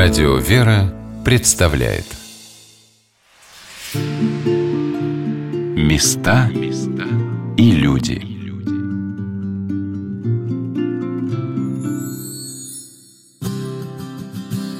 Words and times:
Радио 0.00 0.36
«Вера» 0.36 0.94
представляет. 1.24 2.04
Места 5.74 6.48
и 7.56 7.72
люди. 7.72 8.22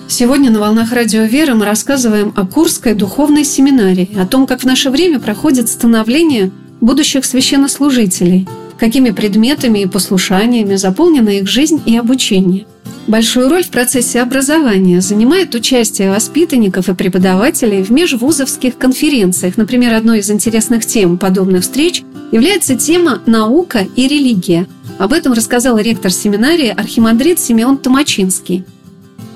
Сегодня 0.07 0.53
на 0.53 0.61
«Волнах 0.61 0.93
Радио 0.93 1.23
Вера» 1.23 1.57
мы 1.57 1.65
рассказываем 1.65 2.33
о 2.37 2.47
Курской 2.47 2.95
духовной 2.95 3.43
семинарии, 3.43 4.17
о 4.17 4.25
том, 4.25 4.47
как 4.47 4.61
в 4.61 4.67
наше 4.67 4.89
время 4.89 5.19
проходит 5.19 5.69
становление 5.69 6.53
будущих 6.81 7.25
священнослужителей, 7.25 8.47
какими 8.79 9.11
предметами 9.11 9.81
и 9.81 9.87
послушаниями 9.89 10.77
заполнена 10.77 11.31
их 11.31 11.49
жизнь 11.49 11.83
и 11.87 11.97
обучение– 11.97 12.67
Большую 13.07 13.49
роль 13.49 13.65
в 13.65 13.71
процессе 13.71 14.21
образования 14.21 15.01
занимает 15.01 15.55
участие 15.55 16.11
воспитанников 16.11 16.91
и 16.91 16.95
преподавателей 16.95 17.83
в 17.83 17.91
межвузовских 17.91 18.77
конференциях. 18.77 19.57
Например, 19.57 19.95
одной 19.95 20.19
из 20.19 20.31
интересных 20.31 20.85
тем 20.85 21.17
подобных 21.17 21.63
встреч 21.63 22.03
является 22.33 22.77
тема 22.77 23.23
«Наука 23.25 23.87
и 23.97 24.09
религия». 24.09 24.67
Об 24.99 25.13
этом 25.13 25.33
рассказал 25.33 25.79
ректор 25.79 26.13
семинарии 26.13 26.69
архимандрит 26.69 27.39
Симеон 27.39 27.79
Томачинский. 27.79 28.65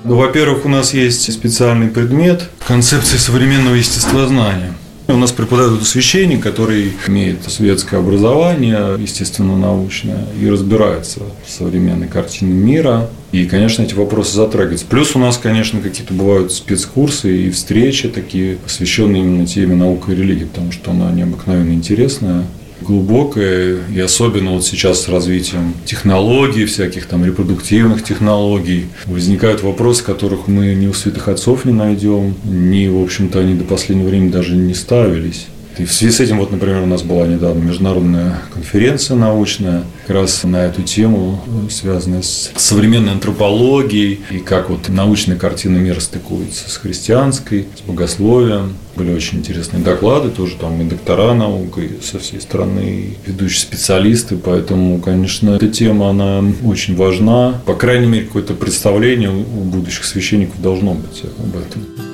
Ну, 0.03 0.17
во-первых, 0.17 0.65
у 0.65 0.69
нас 0.69 0.93
есть 0.93 1.31
специальный 1.33 1.87
предмет 1.87 2.49
концепции 2.67 3.17
современного 3.17 3.75
естествознания. 3.75 4.73
У 5.05 5.17
нас 5.17 5.33
преподает 5.33 5.83
священник, 5.83 6.41
который 6.41 6.93
имеет 7.07 7.43
светское 7.49 7.99
образование, 7.99 8.97
естественно, 8.97 9.57
научное, 9.57 10.25
и 10.39 10.49
разбирается 10.49 11.19
в 11.45 11.51
современной 11.51 12.07
картине 12.07 12.53
мира. 12.53 13.09
И, 13.33 13.45
конечно, 13.45 13.83
эти 13.83 13.93
вопросы 13.93 14.35
затрагиваются. 14.35 14.85
Плюс 14.85 15.13
у 15.15 15.19
нас, 15.19 15.37
конечно, 15.37 15.81
какие-то 15.81 16.13
бывают 16.13 16.53
спецкурсы 16.53 17.47
и 17.47 17.49
встречи 17.51 18.07
такие, 18.07 18.55
посвященные 18.55 19.23
именно 19.23 19.45
теме 19.45 19.75
наука 19.75 20.13
и 20.13 20.15
религии, 20.15 20.45
потому 20.45 20.71
что 20.71 20.91
она 20.91 21.11
необыкновенно 21.11 21.73
интересная 21.73 22.45
глубокое, 22.83 23.79
и 23.93 23.99
особенно 23.99 24.51
вот 24.51 24.65
сейчас 24.65 25.01
с 25.01 25.09
развитием 25.09 25.73
технологий, 25.85 26.65
всяких 26.65 27.05
там 27.05 27.25
репродуктивных 27.25 28.03
технологий, 28.03 28.87
возникают 29.05 29.63
вопросы, 29.63 30.03
которых 30.03 30.47
мы 30.47 30.73
ни 30.75 30.87
у 30.87 30.93
святых 30.93 31.27
отцов 31.27 31.65
не 31.65 31.73
найдем, 31.73 32.35
ни, 32.43 32.87
в 32.87 33.01
общем-то, 33.01 33.39
они 33.39 33.55
до 33.55 33.63
последнего 33.63 34.09
времени 34.09 34.29
даже 34.29 34.55
не 34.55 34.73
ставились. 34.73 35.47
И 35.77 35.85
в 35.85 35.91
связи 35.91 36.11
с 36.11 36.19
этим, 36.19 36.37
вот, 36.37 36.51
например, 36.51 36.81
у 36.81 36.85
нас 36.85 37.01
была 37.01 37.25
недавно 37.25 37.63
международная 37.63 38.41
конференция 38.53 39.17
научная, 39.17 39.83
как 40.05 40.15
раз 40.15 40.43
на 40.43 40.57
эту 40.65 40.83
тему, 40.83 41.41
связанная 41.69 42.21
с 42.21 42.51
современной 42.55 43.13
антропологией 43.13 44.19
и 44.29 44.37
как 44.37 44.69
вот 44.69 44.89
научная 44.89 45.37
картина 45.37 45.77
мира 45.77 45.99
стыкуется 45.99 46.69
с 46.69 46.77
христианской, 46.77 47.67
с 47.75 47.81
богословием. 47.81 48.75
Были 48.95 49.11
очень 49.11 49.39
интересные 49.39 49.83
доклады, 49.83 50.29
тоже 50.29 50.55
там 50.61 50.79
и 50.79 50.83
доктора 50.83 51.33
наук, 51.33 51.79
и 51.79 51.99
со 52.03 52.19
всей 52.19 52.39
страны, 52.39 53.15
и 53.25 53.29
ведущие 53.29 53.61
специалисты. 53.61 54.35
Поэтому, 54.35 54.99
конечно, 54.99 55.49
эта 55.49 55.67
тема, 55.67 56.11
она 56.11 56.43
очень 56.63 56.95
важна. 56.95 57.59
По 57.65 57.73
крайней 57.73 58.05
мере, 58.05 58.25
какое-то 58.27 58.53
представление 58.53 59.31
у 59.31 59.63
будущих 59.63 60.05
священников 60.05 60.61
должно 60.61 60.93
быть 60.93 61.23
об 61.23 61.55
этом. 61.57 62.12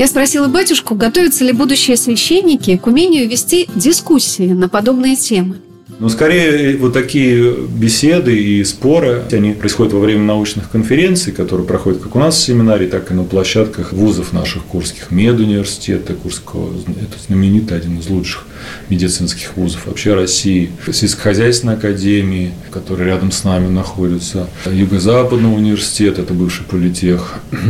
Я 0.00 0.06
спросила 0.06 0.48
батюшку, 0.48 0.94
готовятся 0.94 1.44
ли 1.44 1.52
будущие 1.52 1.94
священники 1.98 2.78
к 2.78 2.86
умению 2.86 3.28
вести 3.28 3.68
дискуссии 3.74 4.48
на 4.48 4.66
подобные 4.66 5.14
темы. 5.14 5.56
Но 6.00 6.08
скорее 6.08 6.78
вот 6.78 6.94
такие 6.94 7.54
беседы 7.54 8.34
и 8.34 8.64
споры, 8.64 9.22
они 9.32 9.52
происходят 9.52 9.92
во 9.92 10.00
время 10.00 10.22
научных 10.22 10.70
конференций, 10.70 11.30
которые 11.30 11.66
проходят 11.66 12.00
как 12.00 12.16
у 12.16 12.18
нас 12.18 12.36
в 12.36 12.42
семинаре, 12.42 12.86
так 12.86 13.10
и 13.10 13.14
на 13.14 13.22
площадках 13.22 13.92
вузов 13.92 14.32
наших 14.32 14.64
курских, 14.64 15.10
медуниверситета 15.10 16.14
Курского, 16.14 16.72
это 16.86 17.22
знаменитый 17.26 17.76
один 17.76 17.98
из 17.98 18.08
лучших 18.08 18.46
медицинских 18.88 19.56
вузов 19.58 19.86
вообще 19.86 20.14
России, 20.14 20.70
сельскохозяйственной 20.90 21.74
академии, 21.74 22.52
который 22.70 23.06
рядом 23.06 23.30
с 23.30 23.44
нами 23.44 23.68
находится, 23.68 24.48
Юго-Западного 24.64 25.54
университета, 25.54 26.22
это 26.22 26.32
бывший 26.32 26.64
политех. 26.64 27.34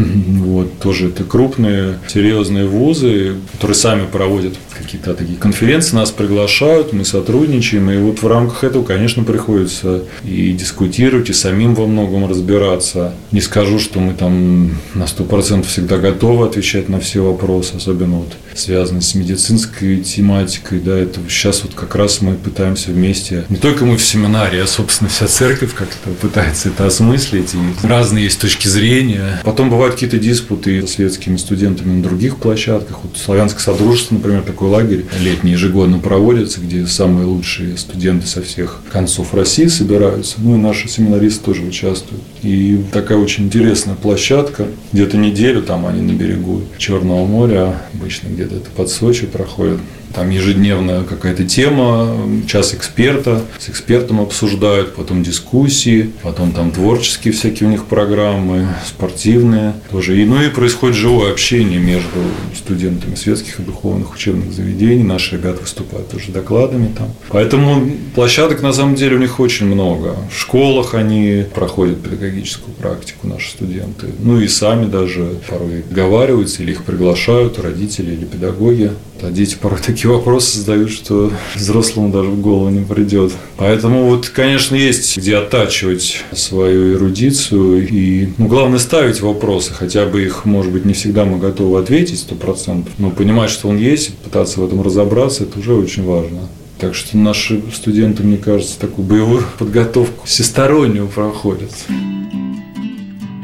Вот, 0.51 0.79
тоже 0.79 1.09
это 1.09 1.23
крупные, 1.25 1.99
серьезные 2.09 2.67
вузы, 2.67 3.37
которые 3.53 3.75
сами 3.75 4.07
проводят 4.07 4.55
какие-то 4.77 5.15
такие 5.15 5.39
конференции, 5.39 5.95
нас 5.95 6.11
приглашают, 6.11 6.93
мы 6.93 7.05
сотрудничаем, 7.05 7.91
и 7.91 7.99
вот 7.99 8.20
в 8.23 8.27
рамках 8.27 8.65
этого, 8.65 8.85
конечно, 8.85 9.25
приходится 9.25 10.05
и 10.25 10.53
дискутировать, 10.53 11.31
и 11.31 11.33
самим 11.33 11.75
во 11.75 11.87
многом 11.87 12.29
разбираться. 12.29 13.15
Не 13.33 13.41
скажу, 13.41 13.79
что 13.79 14.01
мы 14.01 14.15
там 14.15 14.71
на 14.95 15.05
100% 15.05 15.67
всегда 15.67 15.99
готовы 15.99 16.47
отвечать 16.47 16.89
на 16.89 17.01
все 17.01 17.21
вопросы, 17.21 17.75
особенно 17.77 18.19
вот 18.19 18.33
связанные 18.55 19.03
с 19.03 19.15
медицинской 19.15 19.99
тематикой, 19.99 20.81
да, 20.81 20.99
это 20.99 21.21
сейчас 21.29 21.63
вот 21.63 21.75
как 21.75 21.95
раз 21.95 22.21
мы 22.21 22.35
пытаемся 22.35 22.91
вместе, 22.91 23.45
не 23.49 23.57
только 23.57 23.85
мы 23.85 23.97
в 23.97 24.05
семинаре, 24.05 24.63
а, 24.63 24.67
собственно, 24.67 25.09
вся 25.09 25.27
церковь 25.27 25.75
как-то 25.75 26.11
пытается 26.21 26.69
это 26.69 26.87
осмыслить, 26.87 27.55
и 27.55 27.87
разные 27.87 28.25
есть 28.25 28.41
точки 28.41 28.69
зрения. 28.69 29.41
Потом 29.45 29.71
бывают 29.71 29.95
какие-то 29.95 30.19
диспуты 30.19 30.87
с 30.87 30.93
светскими 30.93 31.37
студентами 31.37 31.95
на 31.95 32.03
других 32.03 32.37
площадках. 32.37 32.99
Вот 33.03 33.17
Славянское 33.17 33.63
Содружество, 33.63 34.15
например, 34.15 34.43
такой 34.43 34.69
лагерь 34.69 35.07
летний 35.19 35.53
ежегодно 35.53 35.99
проводится, 35.99 36.61
где 36.61 36.87
самые 36.87 37.27
лучшие 37.27 37.77
студенты 37.77 38.10
со 38.23 38.43
всех 38.43 38.81
концов 38.91 39.35
России 39.35 39.67
собираются. 39.67 40.37
Ну 40.39 40.57
и 40.57 40.59
наши 40.59 40.89
семинаристы 40.89 41.45
тоже 41.45 41.63
участвуют. 41.63 42.23
И 42.43 42.81
такая 42.93 43.19
очень 43.19 43.45
интересная 43.45 43.95
площадка. 43.95 44.67
Где-то 44.93 45.17
неделю 45.17 45.63
там 45.63 45.87
они 45.87 46.03
на 46.03 46.13
берегу 46.13 46.63
Черного 46.79 47.27
моря, 47.27 47.81
обычно 47.95 48.29
где-то 48.29 48.57
это 48.57 48.71
под 48.71 48.89
Сочи 48.91 49.27
проходит. 49.27 49.79
Там 50.15 50.31
ежедневная 50.31 51.03
какая-то 51.03 51.45
тема, 51.45 52.17
час 52.47 52.75
эксперта, 52.75 53.43
с 53.59 53.69
экспертом 53.69 54.21
обсуждают, 54.21 54.95
потом 54.95 55.23
дискуссии, 55.23 56.11
потом 56.23 56.53
там 56.53 56.71
творческие 56.71 57.33
всякие 57.33 57.69
у 57.69 57.73
них 57.73 57.85
программы, 57.85 58.69
спортивные 58.87 59.75
тоже. 59.91 60.21
И, 60.21 60.25
ну 60.25 60.43
и 60.43 60.49
происходит 60.49 60.97
живое 60.97 61.31
общение 61.31 61.79
между 61.79 62.21
студентами 62.57 63.15
светских 63.15 63.61
и 63.61 63.63
духовных 63.63 64.15
учебных 64.15 64.53
заведений. 64.53 65.05
Наши 65.05 65.37
ребята 65.37 65.63
выступают 65.63 66.09
тоже 66.09 66.33
докладами 66.33 66.93
там. 66.97 67.09
Поэтому 67.29 67.89
площадок 68.15 68.63
на 68.63 68.73
самом 68.73 68.95
деле 68.95 69.17
у 69.17 69.19
них 69.19 69.41
очень 69.41 69.67
много. 69.67 70.17
В 70.33 70.39
школах 70.39 70.95
они 70.95 71.45
проходят 71.55 72.03
педагогическую 72.03 72.75
практику, 72.75 73.27
наши 73.27 73.51
студенты. 73.51 74.09
Ну 74.19 74.41
и 74.41 74.49
сами 74.49 74.87
даже 74.87 75.37
порой 75.49 75.85
договариваются 75.89 76.63
или 76.63 76.73
их 76.73 76.85
приглашают 76.85 77.59
родители 77.59 78.13
или 78.13 78.25
педагоги. 78.25 78.91
А 79.23 79.31
дети 79.31 79.57
порой 79.61 79.79
такие 79.85 80.11
вопросы 80.11 80.59
задают, 80.59 80.91
что 80.91 81.33
взрослому 81.55 82.11
даже 82.11 82.29
в 82.29 82.41
голову 82.41 82.71
не 82.71 82.85
придет. 82.85 83.33
Поэтому 83.57 84.05
вот, 84.05 84.29
конечно, 84.29 84.75
есть 84.75 85.17
где 85.19 85.37
оттачивать 85.37 86.25
свою 86.33 86.95
эрудицию 86.95 87.87
и, 87.89 88.29
ну, 88.39 88.47
главное, 88.47 88.79
ставить 88.79 89.21
вопросы, 89.21 89.73
хотя 89.73 90.07
бы 90.07 90.23
их, 90.23 90.45
может 90.45 90.73
быть, 90.73 90.85
не 90.85 90.95
всегда 90.95 91.25
мы 91.25 91.39
готовы 91.39 91.79
ответить 91.79 92.19
сто 92.19 92.35
процентов, 92.35 92.93
но 92.99 93.11
понимать, 93.11 93.51
что 93.51 93.69
он 93.69 93.77
есть, 93.77 94.15
пытаться 94.19 94.61
в 94.61 94.65
этом 94.65 94.83
разобраться, 94.83 95.45
это 95.45 95.59
уже 95.59 95.75
очень 95.75 96.05
важно. 96.05 96.49
Так 96.79 96.95
что 96.95 97.19
наши 97.19 97.63
студенты, 97.75 98.23
мне 98.23 98.39
кажется, 98.39 98.79
такую 98.79 99.07
боевую 99.07 99.45
подготовку 99.59 100.27
всестороннюю 100.27 101.09
проходят. 101.09 101.71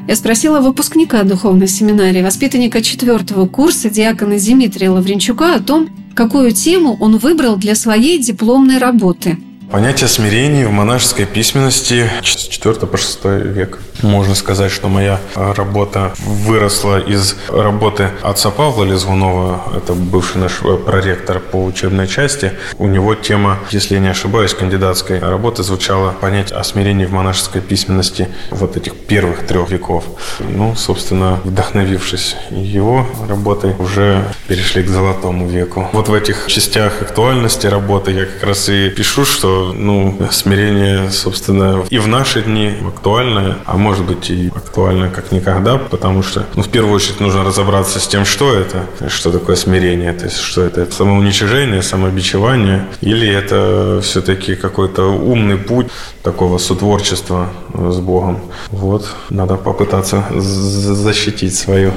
Я 0.09 0.15
спросила 0.15 0.61
выпускника 0.61 1.23
духовной 1.25 1.67
семинарии, 1.67 2.23
воспитанника 2.23 2.81
четвертого 2.81 3.49
курса 3.49 3.91
диакона 3.91 4.39
Дмитрия 4.39 4.91
Лавренчука 4.91 5.57
о 5.57 5.61
том, 5.61 5.89
какую 6.15 6.53
тему 6.53 6.97
он 7.01 7.19
выбрал 7.19 7.57
для 7.57 7.75
своей 7.75 8.19
дипломной 8.19 8.79
работы– 8.79 9.37
Понятие 9.71 10.07
смирения 10.07 10.69
в 10.69 10.71
монашеской 10.71 11.27
письменности 11.27 12.09
с 12.23 12.47
4 12.47 12.87
по 12.87 12.97
6 12.97 13.25
век. 13.25 13.81
Можно 14.03 14.35
сказать, 14.35 14.71
что 14.71 14.89
моя 14.89 15.21
работа 15.35 16.13
выросла 16.19 16.99
из 16.99 17.37
работы 17.49 18.11
отца 18.23 18.51
Павла 18.51 18.85
Лезвунова, 18.85 19.63
это 19.77 19.95
бывший 19.95 20.39
наш 20.39 20.61
проректор 20.85 21.41
по 21.41 21.65
учебной 21.65 22.07
части. 22.07 22.53
У 22.79 22.87
него 22.87 23.15
тема, 23.15 23.59
если 23.71 23.95
я 23.95 24.01
не 24.01 24.09
ошибаюсь, 24.09 24.55
кандидатской 24.55 25.19
работы 25.19 25.63
звучала 25.63 26.13
понятие 26.21 26.59
о 26.59 26.65
смирении 26.65 27.07
в 27.07 27.13
монашеской 27.13 27.61
письменности 27.61 28.29
вот 28.51 28.77
этих 28.77 28.95
первых 28.95 29.47
трех 29.47 29.71
веков. 29.71 30.05
Ну, 30.41 30.75
собственно, 30.75 31.41
вдохновившись 31.45 32.37
его 32.51 33.07
работой, 33.29 33.75
уже 33.79 34.25
перешли 34.49 34.83
к 34.83 34.89
золотому 34.89 35.49
веку. 35.49 35.89
Вот 35.93 36.09
в 36.09 36.15
этих 36.15 36.47
частях 36.49 37.03
актуальности 37.03 37.67
работы 37.67 38.13
я 38.13 38.27
как 38.27 38.43
раз 38.45 38.69
и 38.69 38.91
пишу, 38.91 39.25
что, 39.25 39.73
ну, 39.73 40.19
смирение, 40.31 41.11
собственно, 41.11 41.85
и 41.89 41.99
в 41.99 42.09
наши 42.09 42.43
дни 42.43 42.75
актуально, 42.87 43.59
а 43.65 43.77
может 43.87 44.05
быть 44.05 44.31
и 44.31 44.49
актуально 44.49 45.09
как 45.11 45.31
никогда, 45.31 45.79
потому 45.79 46.23
что, 46.23 46.45
ну, 46.57 46.63
в 46.63 46.69
первую 46.69 46.93
очередь 46.93 47.21
нужно 47.21 47.45
разобраться 47.45 48.01
с 48.01 48.09
тем, 48.09 48.25
что 48.25 48.53
это, 48.53 48.87
что 49.09 49.31
такое 49.31 49.55
смирение, 49.55 50.13
то 50.13 50.25
есть 50.25 50.39
что 50.39 50.63
это, 50.63 50.91
самоуничижение, 50.91 51.83
самобичевание, 51.83 52.89
или 53.01 53.29
это 53.29 54.01
все-таки 54.03 54.57
какой-то 54.57 55.05
умный 55.05 55.57
путь 55.57 55.87
такого 56.25 56.59
сотворчества 56.59 57.49
с 57.75 57.99
Богом. 57.99 58.41
Вот, 58.71 59.15
надо 59.31 59.55
попытаться 59.55 60.25
защитить 60.35 61.55
свое. 61.55 61.93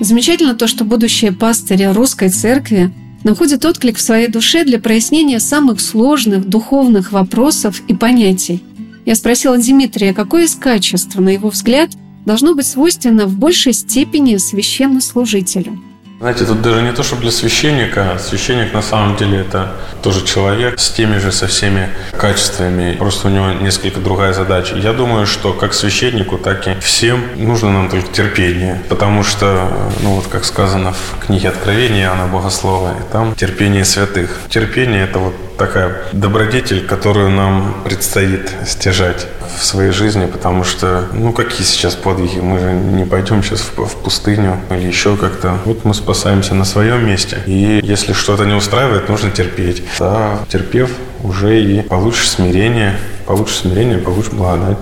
Замечательно 0.00 0.54
то, 0.54 0.68
что 0.68 0.84
будущие 0.84 1.32
пастыри 1.32 1.86
русской 1.86 2.28
церкви 2.28 2.92
находят 3.24 3.64
отклик 3.64 3.96
в 3.96 4.00
своей 4.00 4.28
душе 4.28 4.64
для 4.64 4.78
прояснения 4.78 5.40
самых 5.40 5.80
сложных 5.80 6.48
духовных 6.48 7.10
вопросов 7.10 7.82
и 7.88 7.94
понятий. 7.94 8.62
Я 9.06 9.14
спросила 9.14 9.56
Дмитрия, 9.56 10.12
какое 10.12 10.44
из 10.44 10.54
качеств, 10.54 11.16
на 11.16 11.30
его 11.30 11.48
взгляд, 11.48 11.90
должно 12.26 12.54
быть 12.54 12.66
свойственно 12.66 13.26
в 13.26 13.36
большей 13.36 13.72
степени 13.72 14.36
священнослужителю– 14.36 15.80
знаете, 16.20 16.44
тут 16.44 16.60
даже 16.60 16.82
не 16.82 16.92
то, 16.92 17.02
что 17.02 17.16
для 17.16 17.30
священника. 17.30 18.18
Священник 18.22 18.74
на 18.74 18.82
самом 18.82 19.16
деле 19.16 19.38
это 19.38 19.72
тоже 20.02 20.22
человек 20.26 20.78
с 20.78 20.90
теми 20.90 21.16
же, 21.16 21.32
со 21.32 21.46
всеми 21.46 21.88
качествами. 22.12 22.94
Просто 22.98 23.28
у 23.28 23.30
него 23.30 23.52
несколько 23.52 24.00
другая 24.00 24.34
задача. 24.34 24.76
Я 24.76 24.92
думаю, 24.92 25.26
что 25.26 25.54
как 25.54 25.72
священнику, 25.72 26.36
так 26.36 26.68
и 26.68 26.78
всем 26.80 27.22
нужно 27.36 27.72
нам 27.72 27.88
только 27.88 28.12
терпение. 28.12 28.82
Потому 28.90 29.24
что, 29.24 29.72
ну 30.02 30.16
вот 30.16 30.26
как 30.26 30.44
сказано 30.44 30.92
в 30.92 31.24
книге 31.24 31.48
Откровения 31.48 32.04
Иоанна 32.04 32.26
Богослова, 32.26 32.90
и 33.00 33.12
там 33.12 33.34
терпение 33.34 33.86
святых. 33.86 34.40
Терпение– 34.50 35.04
это 35.04 35.20
вот 35.20 35.34
такая 35.60 36.04
добродетель, 36.12 36.86
которую 36.86 37.28
нам 37.28 37.82
предстоит 37.84 38.50
стяжать 38.66 39.26
в 39.58 39.62
своей 39.62 39.92
жизни, 39.92 40.24
потому 40.24 40.64
что, 40.64 41.04
ну, 41.12 41.34
какие 41.34 41.66
сейчас 41.66 41.96
подвиги? 41.96 42.38
Мы 42.38 42.58
же 42.58 42.72
не 42.72 43.04
пойдем 43.04 43.42
сейчас 43.42 43.60
в, 43.60 43.84
в 43.84 43.96
пустыню 43.96 44.58
или 44.70 44.86
еще 44.86 45.18
как-то. 45.18 45.58
Вот 45.66 45.84
мы 45.84 45.92
спасаемся 45.92 46.54
на 46.54 46.64
своем 46.64 47.06
месте. 47.06 47.42
И 47.46 47.80
если 47.82 48.14
что-то 48.14 48.46
не 48.46 48.54
устраивает, 48.54 49.10
нужно 49.10 49.30
терпеть. 49.30 49.82
Да, 49.98 50.38
терпев, 50.48 50.90
уже 51.22 51.62
и 51.62 51.82
получишь 51.82 52.30
смирение, 52.30 52.96
получишь 53.26 53.56
смирение, 53.56 53.98
получишь 53.98 54.32
благодать. 54.32 54.78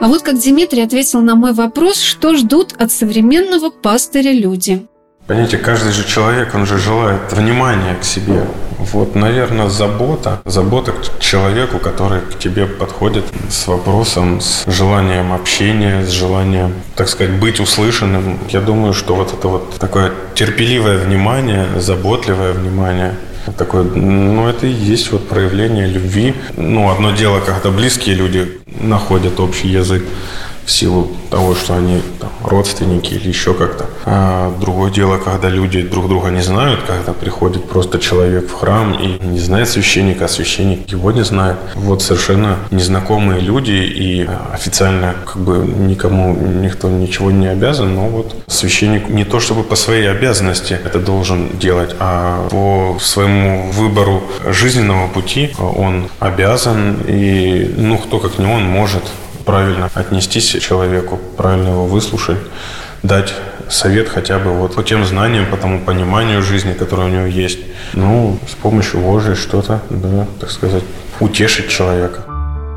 А 0.00 0.08
вот 0.08 0.22
как 0.22 0.40
Дмитрий 0.40 0.82
ответил 0.82 1.20
на 1.20 1.36
мой 1.36 1.52
вопрос, 1.52 2.00
что 2.00 2.34
ждут 2.34 2.72
от 2.78 2.90
современного 2.90 3.70
пастыря 3.70 4.32
люди. 4.32 4.88
Понимаете, 5.26 5.56
каждый 5.56 5.92
же 5.92 6.04
человек, 6.04 6.54
он 6.54 6.66
же 6.66 6.76
желает 6.76 7.32
внимания 7.32 7.94
к 7.94 8.04
себе. 8.04 8.44
Вот, 8.78 9.14
наверное, 9.14 9.70
забота, 9.70 10.42
забота 10.44 10.92
к 10.92 11.18
человеку, 11.18 11.78
который 11.78 12.20
к 12.20 12.38
тебе 12.38 12.66
подходит 12.66 13.24
с 13.48 13.66
вопросом, 13.66 14.42
с 14.42 14.66
желанием 14.66 15.32
общения, 15.32 16.04
с 16.04 16.10
желанием, 16.10 16.74
так 16.94 17.08
сказать, 17.08 17.32
быть 17.40 17.58
услышанным. 17.58 18.38
Я 18.50 18.60
думаю, 18.60 18.92
что 18.92 19.14
вот 19.14 19.32
это 19.32 19.48
вот 19.48 19.76
такое 19.78 20.12
терпеливое 20.34 20.98
внимание, 20.98 21.68
заботливое 21.78 22.52
внимание, 22.52 23.14
такое, 23.56 23.84
ну, 23.84 24.46
это 24.46 24.66
и 24.66 24.72
есть 24.72 25.10
вот 25.10 25.26
проявление 25.26 25.86
любви. 25.86 26.34
Ну, 26.58 26.90
одно 26.90 27.12
дело, 27.12 27.40
когда 27.40 27.70
близкие 27.70 28.14
люди 28.14 28.60
находят 28.66 29.40
общий 29.40 29.68
язык, 29.68 30.02
в 30.64 30.70
силу 30.70 31.08
того, 31.30 31.54
что 31.54 31.74
они 31.74 32.00
там, 32.20 32.30
родственники 32.42 33.14
или 33.14 33.28
еще 33.28 33.54
как-то. 33.54 33.86
А 34.04 34.52
другое 34.60 34.90
дело, 34.90 35.18
когда 35.18 35.48
люди 35.48 35.82
друг 35.82 36.08
друга 36.08 36.28
не 36.28 36.42
знают, 36.42 36.80
когда 36.86 37.12
приходит 37.12 37.68
просто 37.68 37.98
человек 37.98 38.48
в 38.48 38.54
храм 38.54 38.94
и 38.94 39.18
не 39.24 39.40
знает 39.40 39.68
священника, 39.68 40.26
а 40.26 40.28
священник 40.28 40.88
его 40.88 41.12
не 41.12 41.24
знает. 41.24 41.56
Вот 41.74 42.02
совершенно 42.02 42.58
незнакомые 42.70 43.40
люди 43.40 43.72
и 43.72 44.28
официально 44.52 45.14
как 45.24 45.42
бы 45.42 45.58
никому 45.58 46.34
никто 46.34 46.88
ничего 46.88 47.30
не 47.30 47.46
обязан, 47.46 47.94
но 47.94 48.08
вот 48.08 48.34
священник 48.46 49.08
не 49.08 49.24
то 49.24 49.40
чтобы 49.40 49.62
по 49.62 49.76
своей 49.76 50.10
обязанности 50.10 50.78
это 50.84 50.98
должен 50.98 51.58
делать, 51.58 51.94
а 51.98 52.48
по 52.48 52.98
своему 53.00 53.70
выбору 53.72 54.22
жизненного 54.46 55.08
пути 55.08 55.50
он 55.58 56.08
обязан 56.20 56.98
и 57.06 57.74
ну 57.76 57.98
кто 57.98 58.18
как 58.18 58.38
не 58.38 58.46
он 58.46 58.62
может 58.62 59.02
правильно 59.44 59.90
отнестись 59.94 60.52
к 60.52 60.60
человеку, 60.60 61.18
правильно 61.36 61.68
его 61.70 61.86
выслушать, 61.86 62.38
дать 63.02 63.34
совет 63.68 64.08
хотя 64.08 64.38
бы 64.38 64.52
вот 64.52 64.74
по 64.74 64.82
тем 64.82 65.04
знаниям, 65.04 65.46
по 65.46 65.56
тому 65.56 65.80
пониманию 65.80 66.42
жизни, 66.42 66.72
которое 66.72 67.08
у 67.08 67.10
него 67.10 67.26
есть. 67.26 67.58
Ну, 67.92 68.38
с 68.48 68.54
помощью 68.54 69.00
Божьей 69.00 69.34
что-то, 69.34 69.82
да, 69.90 70.26
так 70.40 70.50
сказать, 70.50 70.82
утешить 71.20 71.68
человека. 71.68 72.24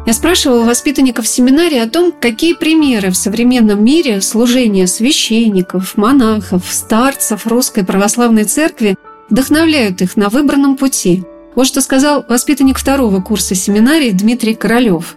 Я 0.06 0.14
спрашивала 0.14 0.64
воспитанников 0.64 1.28
семинарии 1.28 1.80
о 1.80 1.90
том, 1.90 2.14
какие 2.14 2.54
примеры 2.54 3.10
в 3.10 3.18
современном 3.18 3.84
мире 3.84 4.22
служения 4.22 4.88
священников, 4.88 5.98
монахов, 5.98 6.64
старцев 6.70 7.46
Русской 7.46 7.84
Православной 7.84 8.46
Церкви 8.46 8.96
вдохновляют 9.30 10.02
их 10.02 10.16
на 10.16 10.30
выбранном 10.30 10.78
пути. 10.78 11.26
Вот 11.56 11.68
что 11.68 11.82
сказал 11.82 12.24
воспитанник 12.30 12.78
второго 12.78 13.20
курса 13.22 13.54
семинарии 13.54 14.12
Дмитрий 14.12 14.56
Королев 14.56 15.17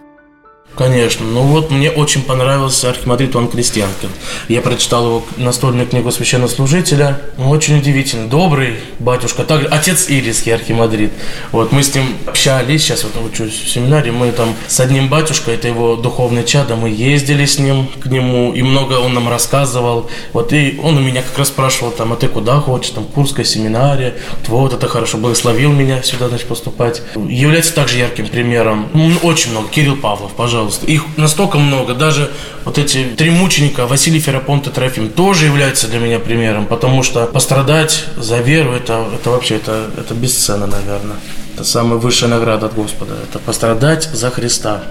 Конечно. 0.77 1.25
Ну 1.25 1.41
вот 1.41 1.69
мне 1.69 1.91
очень 1.91 2.21
понравился 2.21 2.89
архимандрит 2.89 3.35
Иван 3.35 3.49
Крестьянкин. 3.49 4.09
Я 4.47 4.61
прочитал 4.61 5.05
его 5.05 5.23
настольную 5.35 5.85
книгу 5.85 6.11
священнослужителя. 6.11 7.19
Он 7.37 7.47
очень 7.47 7.77
удивительный, 7.77 8.27
добрый 8.27 8.75
батюшка. 8.99 9.43
Также 9.43 9.67
отец 9.67 10.05
Ирийский 10.07 10.53
архимандрит. 10.53 11.11
Вот 11.51 11.73
мы 11.73 11.83
с 11.83 11.93
ним 11.93 12.15
общались, 12.25 12.83
сейчас 12.83 13.03
вот 13.03 13.13
учусь 13.23 13.53
в 13.53 13.69
семинаре, 13.69 14.11
мы 14.11 14.31
там 14.31 14.55
с 14.67 14.79
одним 14.79 15.09
батюшкой, 15.09 15.55
это 15.55 15.67
его 15.67 15.97
духовный 15.97 16.45
чадо, 16.45 16.75
мы 16.77 16.89
ездили 16.89 17.45
с 17.45 17.59
ним 17.59 17.87
к 18.01 18.05
нему, 18.05 18.53
и 18.53 18.61
много 18.61 18.93
он 18.93 19.13
нам 19.13 19.27
рассказывал. 19.27 20.09
Вот 20.31 20.53
и 20.53 20.79
он 20.81 20.97
у 20.97 21.01
меня 21.01 21.21
как 21.21 21.37
раз 21.37 21.49
спрашивал 21.49 21.91
там, 21.91 22.13
а 22.13 22.15
ты 22.15 22.27
куда 22.29 22.59
хочешь, 22.59 22.91
там, 22.91 23.03
Курская 23.03 23.45
семинария, 23.45 24.15
вот 24.47 24.73
это 24.73 24.87
хорошо, 24.87 25.17
благословил 25.17 25.71
меня 25.73 26.01
сюда, 26.01 26.29
значит, 26.29 26.47
поступать. 26.47 27.01
Является 27.15 27.73
также 27.73 27.97
ярким 27.97 28.27
примером. 28.27 28.89
Ну, 28.93 29.11
очень 29.23 29.51
много. 29.51 29.67
Кирилл 29.67 29.97
Павлов, 29.97 30.31
пожалуйста 30.31 30.60
пожалуйста. 30.61 30.85
Их 30.85 31.03
настолько 31.17 31.57
много. 31.57 31.93
Даже 31.93 32.29
вот 32.65 32.77
эти 32.77 33.03
три 33.17 33.31
мученика, 33.31 33.87
Василий 33.87 34.19
Ферапонт 34.19 34.67
и 34.67 34.69
Трофим, 34.69 35.09
тоже 35.09 35.45
являются 35.45 35.87
для 35.87 35.99
меня 35.99 36.19
примером, 36.19 36.65
потому 36.65 37.03
что 37.03 37.25
пострадать 37.25 38.05
за 38.17 38.37
веру, 38.37 38.73
это, 38.73 39.05
это 39.13 39.29
вообще, 39.29 39.55
это, 39.55 39.89
это 39.97 40.13
бесценно, 40.13 40.67
наверное. 40.67 41.17
Это 41.55 41.63
самая 41.63 41.99
высшая 41.99 42.27
награда 42.27 42.67
от 42.67 42.75
Господа. 42.75 43.13
Это 43.29 43.39
пострадать 43.39 44.09
за 44.13 44.29
Христа. 44.29 44.83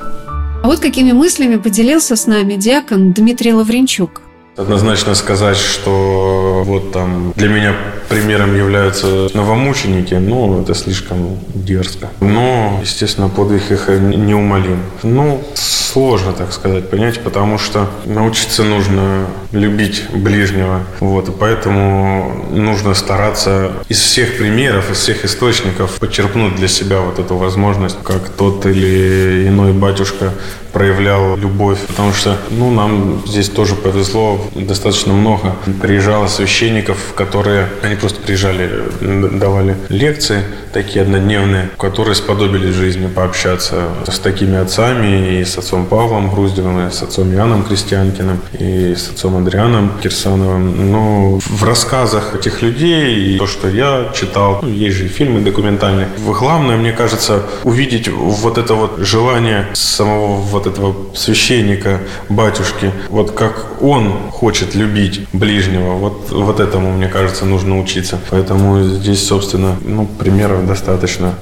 А 0.63 0.67
вот 0.67 0.81
какими 0.81 1.13
мыслями 1.13 1.57
поделился 1.57 2.17
с 2.17 2.27
нами 2.27 2.57
диакон 2.57 3.13
Дмитрий 3.13 3.55
Лавренчук. 3.55 4.21
Однозначно 4.57 5.15
сказать, 5.15 5.57
что 5.57 6.63
вот 6.67 6.93
там 6.93 7.33
для 7.37 7.49
меня 7.49 7.75
примером 8.11 8.57
являются 8.57 9.29
новомученики, 9.35 10.15
ну, 10.15 10.61
это 10.61 10.75
слишком 10.75 11.39
дерзко. 11.55 12.09
Но, 12.21 12.81
естественно, 12.83 13.29
подвиг 13.29 13.71
их 13.71 13.89
неумолим. 13.89 14.81
Ну, 15.05 15.41
сложно, 15.55 16.33
так 16.33 16.53
сказать, 16.53 16.91
понять, 16.91 17.21
потому 17.21 17.57
что 17.59 17.89
научиться 18.05 18.65
нужно 18.65 19.27
любить 19.53 20.05
ближнего. 20.13 20.81
Вот, 20.99 21.29
и 21.29 21.33
поэтому 21.33 22.47
нужно 22.51 22.95
стараться 22.95 23.73
из 23.89 23.99
всех 24.01 24.39
примеров, 24.39 24.91
из 24.91 24.99
всех 24.99 25.25
источников 25.25 25.93
почерпнуть 26.01 26.57
для 26.57 26.69
себя 26.69 27.01
вот 27.01 27.21
эту 27.21 27.37
возможность, 27.37 27.99
как 28.03 28.29
тот 28.29 28.67
или 28.67 29.47
иной 29.47 29.73
батюшка 29.73 30.33
проявлял 30.73 31.37
любовь, 31.37 31.79
потому 31.87 32.13
что, 32.13 32.37
ну, 32.51 32.71
нам 32.71 33.23
здесь 33.27 33.49
тоже 33.49 33.75
повезло, 33.75 34.41
достаточно 34.55 35.13
много 35.13 35.57
приезжало 35.81 36.27
священников, 36.27 36.99
которые, 37.15 37.69
они 37.83 37.97
просто 37.97 38.21
приезжали, 38.21 38.71
давали 39.01 39.77
лекции 39.89 40.43
такие 40.73 41.03
однодневные, 41.03 41.71
которые 41.79 42.15
сподобились 42.15 42.75
жизни 42.75 43.09
пообщаться 43.09 43.89
с 44.07 44.19
такими 44.19 44.57
отцами, 44.57 45.41
и 45.41 45.45
с 45.45 45.59
отцом 45.59 45.87
Павлом 45.87 46.31
Груздевым, 46.31 46.87
и 46.87 46.91
с 46.91 47.03
отцом 47.03 47.33
Иоанном 47.33 47.65
Крестьянкиным, 47.65 48.41
и 48.59 48.95
с 48.95 49.11
отцом 49.11 49.37
Андрианом 49.37 49.93
Кирсановым. 50.03 50.91
Но 50.93 51.39
в 51.41 51.65
рассказах 51.65 52.35
этих 52.35 52.63
людей, 52.63 53.35
и 53.35 53.39
то, 53.39 53.47
что 53.47 53.69
я 53.69 54.11
читал, 54.15 54.61
ну, 54.63 54.69
есть 54.69 54.97
же 54.97 55.09
фильмы 55.09 55.41
документальные, 55.41 56.09
главное, 56.19 56.77
мне 56.77 56.93
кажется, 56.93 57.43
увидеть 57.65 58.09
вот 58.09 58.59
это 58.59 58.75
вот 58.75 58.99
желание 58.99 59.69
самого 59.73 60.37
вот 60.37 60.60
этого 60.67 60.95
священника, 61.15 62.01
батюшки, 62.29 62.93
вот 63.09 63.33
как 63.33 63.83
он 63.83 64.13
хочет 64.31 64.75
любить 64.75 65.27
ближнего, 65.33 65.93
вот, 65.95 66.31
вот 66.31 66.61
этому, 66.61 66.93
мне 66.93 67.09
кажется, 67.09 67.45
нужно 67.45 67.81
учиться. 67.81 68.19
Поэтому 68.31 68.83
здесь, 68.83 69.27
собственно, 69.27 69.77
ну, 69.85 70.07
примеров 70.07 70.67
достаточно. 70.67 71.35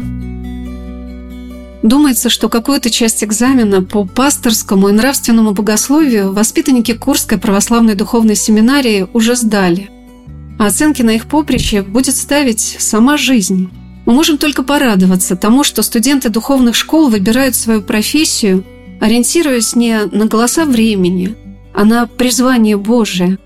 Думается, 1.83 2.29
что 2.29 2.49
какую-то 2.49 2.91
часть 2.91 3.23
экзамена 3.23 3.83
по 3.83 4.05
пасторскому 4.05 4.89
и 4.89 4.93
нравственному 4.93 5.53
богословию 5.53 6.33
воспитанники 6.33 6.93
Курской 6.93 7.39
православной 7.39 7.95
духовной 7.95 8.35
семинарии 8.35 9.07
уже 9.13 9.37
сдали. 9.37 9.89
А 10.59 10.67
оценки 10.67 11.03
на 11.03 11.11
их 11.11 11.27
поприще 11.27 11.83
будет 11.83 12.17
ставить 12.17 12.77
сама 12.81 13.17
жизнь. 13.17 13.71
Мы 14.07 14.13
можем 14.13 14.39
только 14.39 14.65
порадоваться 14.65 15.37
тому, 15.37 15.63
что 15.63 15.83
студенты 15.83 16.31
духовных 16.31 16.75
школ 16.75 17.11
выбирают 17.11 17.55
свою 17.55 17.83
профессию, 17.83 18.65
ориентируясь 19.01 19.75
не 19.75 20.07
на 20.07 20.27
голоса 20.27 20.65
времени, 20.65 21.35
а 21.75 21.85
на 21.85 22.07
призвание 22.07 22.77
Божие. 22.77 23.39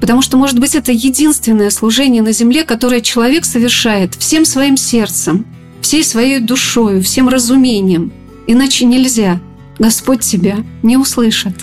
Потому 0.00 0.22
что, 0.22 0.36
может 0.36 0.58
быть, 0.58 0.74
это 0.74 0.92
единственное 0.92 1.70
служение 1.70 2.22
на 2.22 2.32
земле, 2.32 2.64
которое 2.64 3.00
человек 3.00 3.44
совершает 3.44 4.14
всем 4.14 4.44
своим 4.44 4.76
сердцем, 4.76 5.46
всей 5.80 6.02
своей 6.02 6.40
душою, 6.40 7.02
всем 7.02 7.28
разумением. 7.28 8.12
Иначе 8.46 8.84
нельзя. 8.84 9.40
Господь 9.78 10.20
тебя 10.20 10.58
не 10.82 10.96
услышит. 10.96 11.54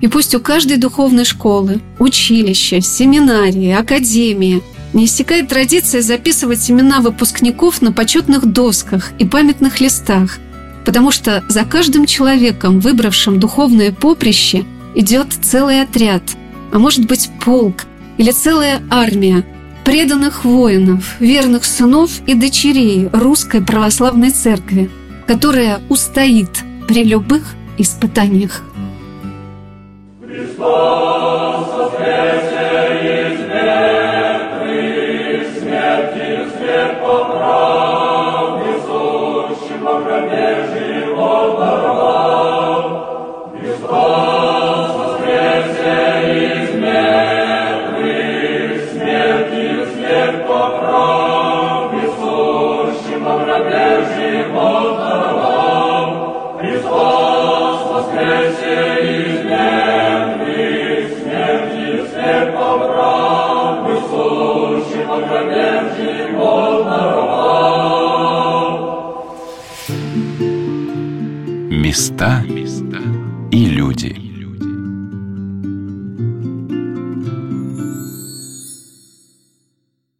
И 0.00 0.08
пусть 0.08 0.34
у 0.34 0.40
каждой 0.40 0.76
духовной 0.76 1.24
школы, 1.24 1.80
училища, 1.98 2.80
семинарии, 2.80 3.72
академии– 3.72 4.62
не 4.92 5.04
истекает 5.04 5.48
традиция 5.48 6.02
записывать 6.02 6.70
имена 6.70 7.00
выпускников 7.00 7.82
на 7.82 7.92
почетных 7.92 8.46
досках 8.46 9.12
и 9.18 9.24
памятных 9.24 9.80
листах, 9.80 10.38
потому 10.88 11.10
что 11.10 11.44
за 11.48 11.66
каждым 11.66 12.06
человеком, 12.06 12.80
выбравшим 12.80 13.38
духовное 13.38 13.92
поприще, 13.92 14.64
идет 14.94 15.26
целый 15.42 15.82
отряд, 15.82 16.22
а 16.72 16.78
может 16.78 17.06
быть 17.06 17.28
полк 17.44 17.84
или 18.16 18.30
целая 18.30 18.80
армия 18.88 19.44
преданных 19.84 20.46
воинов, 20.46 21.16
верных 21.20 21.66
сынов 21.66 22.22
и 22.26 22.32
дочерей 22.32 23.10
Русской 23.12 23.62
Православной 23.62 24.30
Церкви, 24.30 24.88
которая 25.26 25.80
устоит 25.90 26.64
при 26.88 27.04
любых 27.04 27.42
испытаниях. 27.76 28.62
Христос 30.26 31.68
люди. 71.98 72.37